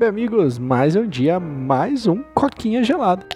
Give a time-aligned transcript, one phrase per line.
[0.00, 3.26] web amigos, mais um dia, mais um coquinha gelado.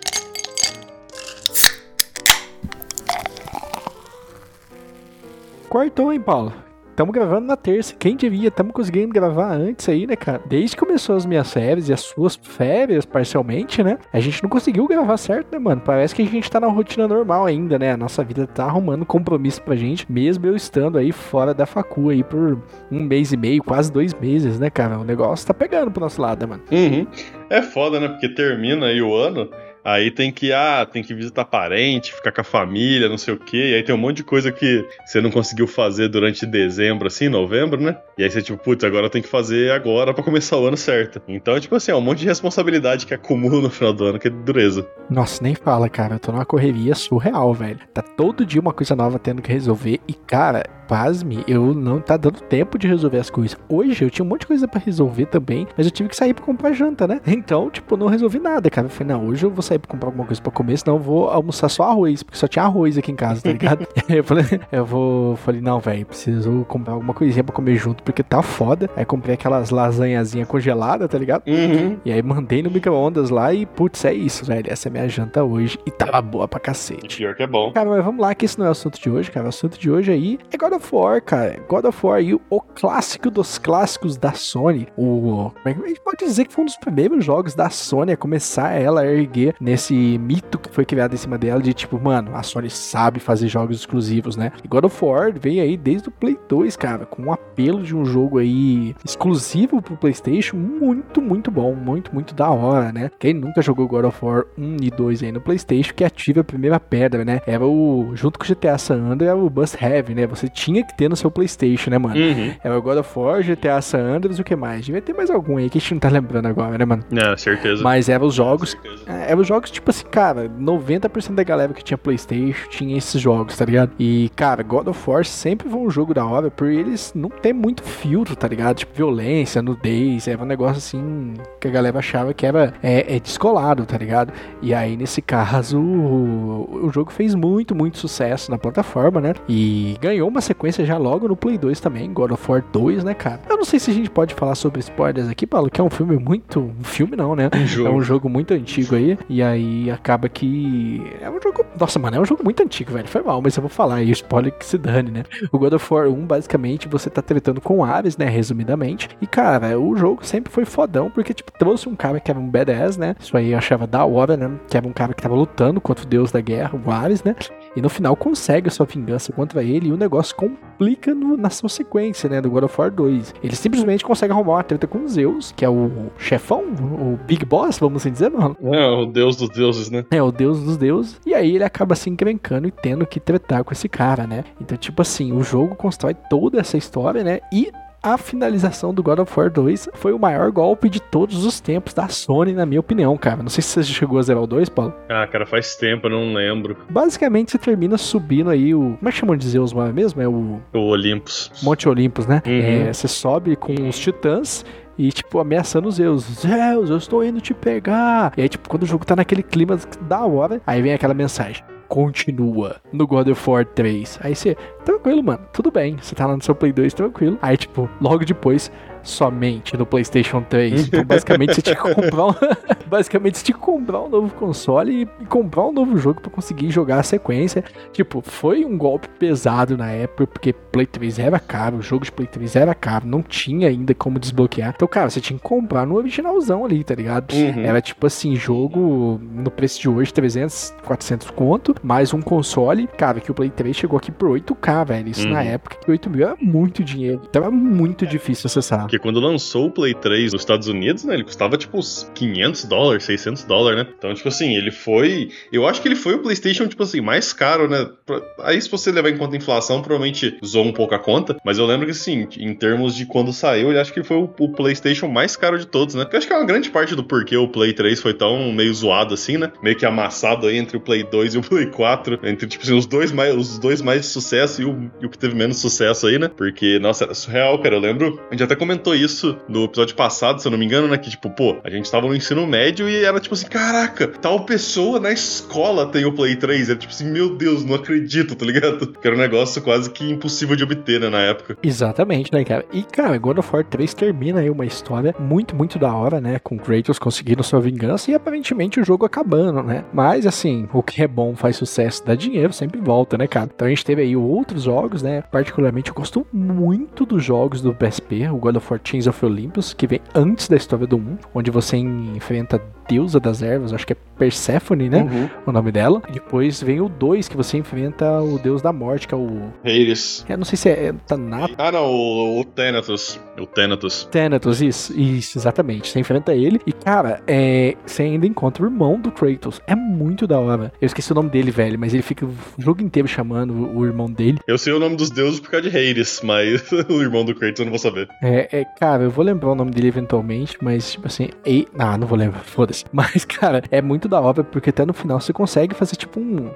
[5.69, 6.55] Cortou, hein, Paulo?
[6.95, 7.93] Estamos gravando na terça.
[7.99, 8.47] Quem devia?
[8.47, 10.41] Estamos conseguindo gravar antes aí, né, cara?
[10.47, 13.99] Desde que começou as minhas férias e as suas férias, parcialmente, né?
[14.13, 15.83] A gente não conseguiu gravar certo, né, mano?
[15.85, 17.91] Parece que a gente tá na rotina normal ainda, né?
[17.91, 22.11] A nossa vida tá arrumando compromisso pra gente, mesmo eu estando aí fora da facu
[22.11, 22.63] aí por
[22.93, 24.97] um mês e meio, quase dois meses, né, cara?
[24.97, 26.63] O negócio tá pegando pro nosso lado, né, mano?
[26.71, 27.09] Uhum.
[27.51, 28.07] É foda, né?
[28.07, 29.51] Porque termina aí o ano
[29.85, 33.39] Aí tem que, ah, tem que visitar parente, ficar com a família, não sei o
[33.39, 33.73] quê.
[33.73, 37.29] E aí tem um monte de coisa que você não conseguiu fazer durante dezembro, assim,
[37.29, 37.97] novembro, né?
[38.17, 41.21] E aí você, tipo, putz, agora tem que fazer agora para começar o ano certo.
[41.29, 44.29] Então, tipo assim, é um monte de responsabilidade que acumula no final do ano, que
[44.29, 44.89] é dureza.
[45.11, 46.15] Nossa, nem fala, cara.
[46.15, 47.81] Eu tô numa correria surreal, velho.
[47.93, 50.01] Tá todo dia uma coisa nova tendo que resolver.
[50.09, 53.57] E, cara, pasme, eu não tá dando tempo de resolver as coisas.
[53.69, 56.35] Hoje eu tinha um monte de coisa para resolver também, mas eu tive que sair
[56.35, 57.21] para comprar janta, né?
[57.27, 58.87] Então, tipo, não resolvi nada, cara.
[58.87, 61.03] Eu falei, não, hoje eu vou sair pra comprar alguma coisa pra comer, senão eu
[61.03, 63.87] vou almoçar só arroz, porque só tinha arroz aqui em casa, tá ligado?
[64.09, 68.23] eu falei, eu vou, falei, não, velho, preciso comprar alguma coisinha pra comer junto, porque
[68.23, 68.89] tá foda.
[68.97, 71.43] Aí comprei aquelas lasanhazinhas congeladas, tá ligado?
[71.47, 71.97] Uhum.
[72.05, 74.71] E aí mandei no micro-ondas lá e, putz, é isso, velho.
[74.71, 77.17] Essa é minha janta hoje e tava boa pra cacete.
[77.17, 77.73] E pior que é bom.
[77.73, 79.47] Cara, mas vamos lá, que esse não é o assunto de hoje, cara.
[79.47, 81.61] O assunto de hoje aí é God of War, cara.
[81.69, 84.89] God of War aí, o clássico dos clássicos da Sony.
[84.97, 85.51] O.
[85.65, 88.73] É a gente pode dizer que foi um dos primeiros jogos da Sony a começar
[88.73, 92.43] ela a erguer nesse mito que foi criado em cima dela de tipo, mano, a
[92.43, 94.53] Sony sabe fazer jogos exclusivos, né?
[94.63, 97.95] E God of War veio aí desde o Play 2, cara, com um apelo de
[97.95, 103.11] um jogo aí exclusivo pro PlayStation muito, muito bom, muito, muito da hora, né?
[103.19, 106.45] Quem nunca jogou God of War 1 e 2 aí no PlayStation, que ativa a
[106.45, 107.41] primeira pedra, né?
[107.47, 110.27] Era o, junto com o GTA San Andreas, era o Bust Have, né?
[110.27, 112.17] Você que ter no seu PlayStation, né, mano?
[112.17, 112.55] Uhum.
[112.63, 114.87] Era o God of War, GTA San Andreas, o que mais?
[114.87, 117.05] Devia ter mais algum aí que a gente não tá lembrando agora, né, mano?
[117.13, 117.83] É, certeza.
[117.83, 118.77] Mas eram os jogos.
[119.07, 123.21] É, eram os jogos, tipo assim, cara, 90% da galera que tinha PlayStation tinha esses
[123.21, 123.93] jogos, tá ligado?
[123.99, 127.53] E, cara, God of War sempre foi um jogo da hora por eles não ter
[127.53, 128.79] muito filtro, tá ligado?
[128.79, 133.21] Tipo, violência, nudez, era um negócio assim que a galera achava que era é, é
[133.21, 134.33] descolado, tá ligado?
[134.63, 139.35] E aí, nesse caso, o, o jogo fez muito, muito sucesso na plataforma, né?
[139.49, 140.54] E ganhou uma sequência
[140.85, 143.41] já logo no Play 2 também, God of War 2, né, cara?
[143.65, 146.19] Não sei se a gente pode falar sobre spoilers aqui, Paulo, que é um filme
[146.19, 146.61] muito.
[146.61, 147.49] Um filme não, né?
[147.57, 147.89] Um jogo.
[147.89, 149.19] É um jogo muito antigo aí.
[149.27, 151.03] E aí acaba que.
[151.19, 151.65] É um jogo.
[151.81, 153.09] Nossa, mano, é um jogo muito antigo, velho.
[153.09, 155.23] Foi mal, mas eu vou falar aí, o spoiler que se dane, né?
[155.51, 158.27] O God of War 1, basicamente, você tá tretando com Ares, né?
[158.29, 159.09] Resumidamente.
[159.19, 162.47] E, cara, o jogo sempre foi fodão, porque, tipo, trouxe um cara que era um
[162.51, 163.17] badass, né?
[163.19, 164.51] Isso aí eu achava da hora, né?
[164.69, 167.35] Que era um cara que tava lutando contra o deus da guerra, o Ares, né?
[167.75, 171.49] E no final consegue a sua vingança contra ele e o negócio complica no- na
[171.49, 172.43] sua sequência, né?
[172.43, 173.33] Do God of War 2.
[173.43, 177.79] Ele simplesmente consegue arrumar uma treta com Zeus, que é o chefão, o Big Boss,
[177.79, 178.57] vamos assim dizer, mano.
[178.63, 180.05] É, o deus dos deuses, né?
[180.11, 181.21] É, o deus dos deuses.
[181.27, 184.45] E aí ele acaba se encrencando e tendo que tretar com esse cara, né?
[184.61, 187.41] Então, tipo assim, o jogo constrói toda essa história, né?
[187.53, 187.71] E
[188.05, 191.95] a finalização do God of War 2 foi o maior golpe de todos os tempos
[191.95, 193.43] da Sony, na minha opinião, cara.
[193.43, 194.93] Não sei se você chegou a zerar o 2, Paulo.
[195.09, 196.77] Ah, cara, faz tempo, eu não lembro.
[196.91, 198.97] Basicamente, você termina subindo aí o.
[198.99, 200.21] Como é que chamam de Zeus mesmo?
[200.21, 201.51] É o O Olympus.
[201.63, 202.43] Monte Olympus, né?
[202.47, 202.53] Uhum.
[202.89, 204.65] É, você sobe com os titãs.
[204.97, 206.23] E, tipo, ameaçando os Zeus.
[206.23, 208.33] Zeus, eu estou indo te pegar.
[208.37, 211.65] E aí, tipo, quando o jogo tá naquele clima da hora, aí vem aquela mensagem.
[211.89, 214.19] Continua no God of War 3.
[214.23, 215.97] Aí você, tranquilo, mano, tudo bem.
[216.01, 217.39] Você tá lá no seu Play 2, tranquilo.
[217.41, 218.71] Aí, tipo, logo depois,
[219.05, 220.89] somente no PlayStation 3.
[220.89, 222.35] Então, basicamente, você tinha que comprar um,
[222.89, 226.71] basicamente, você tinha que comprar um novo console e, comprar um novo jogo pra conseguir
[226.71, 227.63] jogar a sequência.
[227.93, 232.11] Tipo, foi um golpe pesado na época, porque Play 3 era caro, o jogo de
[232.13, 234.73] Play 3 era caro, não tinha ainda como desbloquear.
[234.75, 237.33] Então, cara, você tinha que comprar no originalzão ali, tá ligado?
[237.33, 237.61] Uhum.
[237.61, 242.87] Era tipo assim, jogo no preço de hoje, 300, 400 conto, mais um console.
[242.97, 245.09] Cara, que o Play 3 chegou aqui por 8K, velho.
[245.09, 245.47] Isso na Uhum.
[245.47, 247.21] época, que 8 mil era muito dinheiro.
[247.29, 248.87] Então era muito difícil acessar.
[248.95, 252.65] Porque quando lançou o Play 3 nos Estados Unidos, né, ele custava tipo uns 500
[252.67, 253.93] dólares, 600 dólares, né?
[253.99, 255.31] Então, tipo assim, ele foi.
[255.53, 257.89] Eu acho que ele foi o PlayStation, tipo assim, mais caro, né?
[258.07, 261.37] Pra- Aí, se você levar em conta a inflação, provavelmente zoou um pouco a conta.
[261.45, 264.31] Mas eu lembro que, assim, em termos de quando saiu, eu acho que foi o,
[264.39, 266.05] o PlayStation mais caro de todos, né?
[266.05, 268.53] Porque eu acho que é uma grande parte do porquê o Play 3 foi tão
[268.53, 269.51] meio zoado assim, né?
[269.61, 272.21] Meio que amassado aí entre o Play 2 e o Play 4.
[272.23, 275.11] Entre, tipo assim, os dois mais, os dois mais de sucesso e o, e o
[275.11, 276.29] que teve menos sucesso aí, né?
[276.29, 277.75] Porque, nossa, era surreal, cara.
[277.75, 278.21] Eu lembro.
[278.31, 280.99] A gente até comentou comentou isso no episódio passado, se eu não me engano, né?
[280.99, 284.45] Que tipo, pô, a gente tava no ensino médio e era tipo assim, caraca, tal
[284.45, 286.69] pessoa na escola tem o Play 3.
[286.69, 288.87] Era tipo assim, meu Deus, não acredito, tá ligado?
[288.87, 291.57] Que era um negócio quase que impossível de obter, né, na época.
[291.63, 292.65] Exatamente, né, cara?
[292.73, 296.39] E, cara, God of War 3 termina aí uma história muito, muito da hora, né?
[296.39, 299.85] Com Kratos conseguindo sua vingança e aparentemente o jogo acabando, né?
[299.93, 303.51] Mas, assim, o que é bom faz sucesso, dá dinheiro, sempre volta, né, cara?
[303.55, 305.23] Então a gente teve aí outros jogos, né?
[305.23, 309.75] Particularmente eu gosto muito dos jogos do PSP, o God of War Chains of Olympus,
[309.75, 313.93] que vem antes da história do 1, onde você enfrenta deusa das ervas, acho que
[313.93, 315.03] é Persephone, né?
[315.03, 315.31] Uhum.
[315.47, 316.03] O nome dela.
[316.09, 319.53] E depois vem o 2, que você enfrenta o deus da morte, que é o.
[319.65, 320.25] Hades.
[320.29, 321.57] É, não sei se é, é Thanatos.
[321.59, 323.21] Ah, não, o, o Thanatos.
[323.39, 324.09] O Thanatos.
[324.11, 325.89] Thanatos, isso, isso, exatamente.
[325.89, 326.61] Você enfrenta ele.
[326.67, 329.61] E, cara, é, você ainda encontra o irmão do Kratos.
[329.67, 330.73] É muito da hora.
[330.81, 334.11] Eu esqueci o nome dele, velho, mas ele fica o jogo inteiro chamando o irmão
[334.11, 334.39] dele.
[334.47, 337.59] Eu sei o nome dos deuses por causa de Hades, mas o irmão do Kratos
[337.59, 338.09] eu não vou saber.
[338.23, 341.67] É, é, cara, eu vou lembrar o nome dele eventualmente, mas, tipo assim, e...
[341.79, 342.74] ah, não vou lembrar, foda-se.
[342.93, 346.51] Mas, cara, é muito da hora porque até no final você consegue fazer tipo um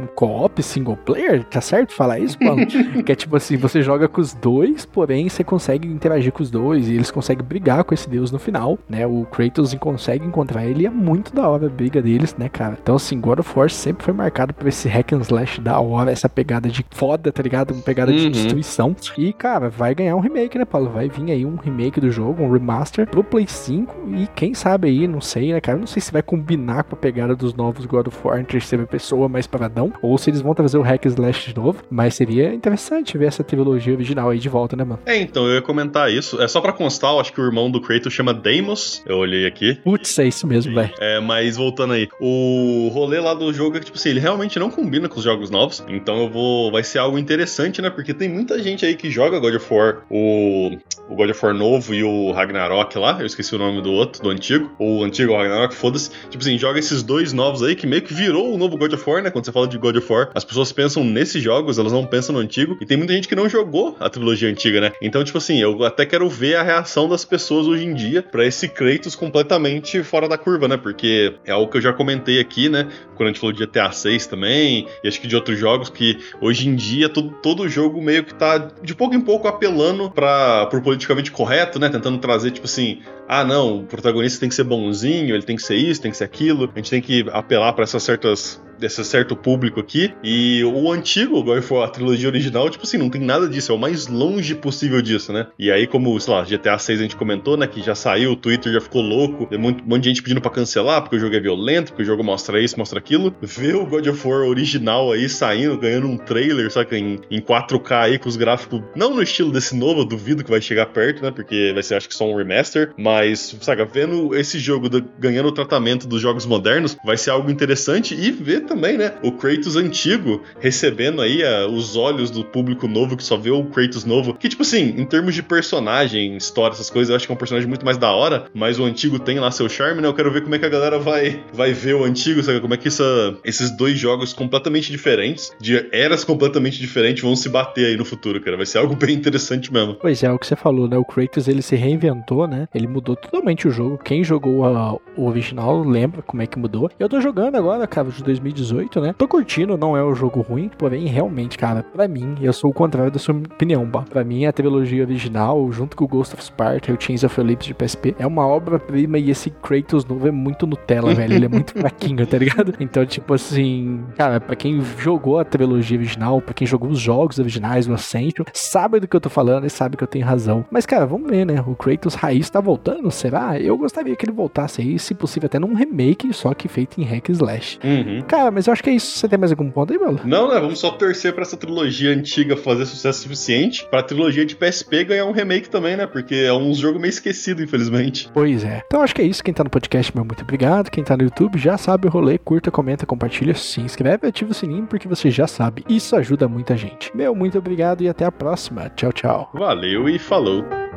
[0.00, 2.66] um co-op single player, tá certo falar isso, mano?
[3.04, 6.50] que é tipo assim, você joga com os dois, porém você consegue interagir com os
[6.50, 9.06] dois e eles conseguem brigar com esse deus no final, né?
[9.06, 12.78] O Kratos consegue encontrar ele e é muito da hora a briga deles, né, cara?
[12.80, 16.10] Então assim, God of War sempre foi marcado por esse hack and slash da hora,
[16.10, 17.72] essa pegada de foda, tá ligado?
[17.72, 18.16] Uma pegada uhum.
[18.16, 18.94] de destruição.
[19.16, 20.90] E, cara, vai ganhar um remake, né, Paulo?
[20.90, 24.88] Vai vir aí um remake do jogo, um remaster pro Play 5 e quem sabe
[24.88, 25.78] aí, não sei, né, cara?
[25.78, 28.86] Não sei se vai combinar com a pegada dos novos God of War em terceira
[28.86, 32.52] pessoa mais paradão, ou se eles vão trazer o hack slash de novo, mas seria
[32.54, 35.00] interessante ver essa trilogia original aí de volta, né, mano?
[35.06, 36.40] É, então, eu ia comentar isso.
[36.40, 39.46] É só pra constar, eu acho que o irmão do Kratos chama Deimos, eu olhei
[39.46, 39.74] aqui.
[39.82, 40.92] Putz, é isso mesmo, velho.
[40.98, 44.58] É, mas voltando aí, o rolê lá do jogo é que, tipo assim, ele realmente
[44.58, 46.70] não combina com os jogos novos, então eu vou...
[46.70, 49.98] vai ser algo interessante, né, porque tem muita gente aí que joga God of War,
[50.10, 50.76] o,
[51.08, 54.22] o God of War novo e o Ragnarok lá, eu esqueci o nome do outro,
[54.22, 56.10] do antigo, ou o antigo Ragnarok, foda-se.
[56.28, 59.10] Tipo assim, joga esses dois novos aí, que meio que virou o novo God of
[59.10, 61.92] War, né, quando você fala de God of War, as pessoas pensam nesses jogos, elas
[61.92, 64.92] não pensam no antigo, e tem muita gente que não jogou a trilogia antiga, né?
[65.00, 68.44] Então, tipo assim, eu até quero ver a reação das pessoas hoje em dia para
[68.46, 70.76] esse Kratos completamente fora da curva, né?
[70.76, 72.88] Porque é algo que eu já comentei aqui, né?
[73.16, 76.18] Quando a gente falou de GTA 6 também, e acho que de outros jogos, que
[76.40, 80.66] hoje em dia todo, todo jogo meio que tá de pouco em pouco apelando para
[80.66, 81.88] pro politicamente correto, né?
[81.88, 85.62] Tentando trazer, tipo assim, ah, não, o protagonista tem que ser bonzinho, ele tem que
[85.62, 89.04] ser isso, tem que ser aquilo, a gente tem que apelar para essas certas desse
[89.04, 90.12] certo público aqui.
[90.22, 93.74] E o antigo, agora foi a trilogia original, tipo assim, não tem nada disso, é
[93.74, 95.46] o mais longe possível disso, né?
[95.58, 98.36] E aí, como, sei lá, GTA 6 a gente comentou, né, que já saiu, o
[98.36, 101.34] Twitter já ficou louco, tem um monte de gente pedindo pra cancelar, porque o jogo
[101.36, 103.34] é violento, porque o jogo mostra isso, mostra aquilo.
[103.42, 107.92] Ver o God of War original aí saindo, ganhando um trailer, saca, em, em 4K
[107.92, 111.22] aí, com os gráficos, não no estilo desse novo, eu duvido que vai chegar perto,
[111.22, 115.04] né, porque vai ser, acho que só um remaster, mas, saca, vendo esse jogo do,
[115.18, 119.14] ganhando o tratamento dos jogos modernos, vai ser algo interessante e ver também, né?
[119.20, 123.64] O Kratos antigo recebendo aí a, os olhos do público novo que só vê o
[123.64, 124.32] Kratos novo.
[124.34, 127.38] Que, tipo assim, em termos de personagem, história, essas coisas, eu acho que é um
[127.38, 130.06] personagem muito mais da hora, mas o antigo tem lá seu charme, né?
[130.06, 132.60] Eu quero ver como é que a galera vai, vai ver o antigo, sabe?
[132.60, 137.48] Como é que essa, esses dois jogos completamente diferentes, de eras completamente diferentes, vão se
[137.48, 138.56] bater aí no futuro, cara.
[138.56, 139.96] Vai ser algo bem interessante mesmo.
[139.96, 140.96] Pois é, o que você falou, né?
[140.96, 142.68] O Kratos ele se reinventou, né?
[142.72, 143.98] Ele mudou totalmente o jogo.
[143.98, 146.88] Quem jogou a, o original lembra como é que mudou.
[147.00, 149.14] Eu tô jogando agora, cara, de 2018 18, né?
[149.16, 152.74] Tô curtindo, não é um jogo ruim, porém, realmente, cara, pra mim, eu sou o
[152.74, 154.04] contrário da sua opinião, bah.
[154.08, 157.40] Pra mim, a trilogia original, junto com o Ghost of Sparta e o Chains of
[157.40, 161.34] Olympus de PSP, é uma obra-prima e esse Kratos novo é muito Nutella, velho.
[161.34, 162.74] Ele é muito fraquinho, tá ligado?
[162.80, 167.38] Então, tipo assim, cara, pra quem jogou a trilogia original, pra quem jogou os jogos
[167.38, 170.64] originais, o Ascension, sabe do que eu tô falando e sabe que eu tenho razão.
[170.70, 171.62] Mas, cara, vamos ver, né?
[171.66, 173.58] O Kratos raiz tá voltando, será?
[173.58, 177.04] Eu gostaria que ele voltasse aí, se possível, até num remake, só que feito em
[177.04, 177.78] hack slash.
[177.84, 178.22] Uhum.
[178.26, 179.18] Cara, mas eu acho que é isso.
[179.18, 180.20] Você tem mais algum ponto aí, mano?
[180.24, 180.60] Não, né?
[180.60, 185.24] Vamos só torcer pra essa trilogia antiga fazer sucesso suficiente pra trilogia de PSP ganhar
[185.24, 186.06] um remake também, né?
[186.06, 188.30] Porque é um jogo meio esquecido, infelizmente.
[188.32, 188.82] Pois é.
[188.86, 189.42] Então acho que é isso.
[189.42, 190.90] Quem tá no podcast, meu muito obrigado.
[190.90, 192.38] Quem tá no YouTube já sabe o rolê.
[192.38, 195.84] Curta, comenta, compartilha, se inscreve, ativa o sininho porque você já sabe.
[195.88, 197.14] Isso ajuda muita gente.
[197.16, 198.88] Meu muito obrigado e até a próxima.
[198.90, 199.50] Tchau, tchau.
[199.54, 200.89] Valeu e falou.